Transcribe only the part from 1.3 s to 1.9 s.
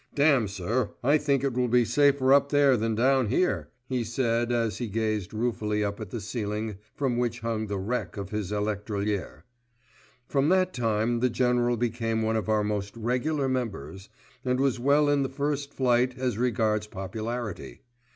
it will be